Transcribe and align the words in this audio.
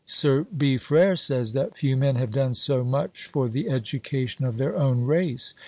Sir 0.07 0.45
B. 0.57 0.79
Frere 0.79 1.15
says 1.15 1.53
that 1.53 1.77
few 1.77 1.95
men 1.95 2.15
have 2.15 2.31
done 2.31 2.55
so 2.55 2.83
much 2.83 3.27
for 3.27 3.47
the 3.47 3.69
education 3.69 4.45
of 4.45 4.57
their 4.57 4.75
own 4.75 5.01
race. 5.05 5.53